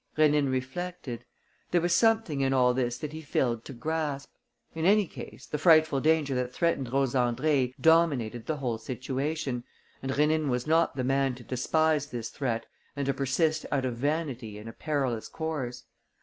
[0.17, 1.25] Rénine reflected.
[1.69, 4.31] There was something in all this that he failed to grasp.
[4.73, 9.63] In any case, the frightful danger that threatened Rose Andrée dominated the whole situation;
[10.01, 13.95] and Rénine was not the man to despise this threat and to persist out of
[13.95, 15.83] vanity in a perilous course.